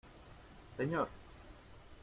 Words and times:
¡señor! 0.75 1.09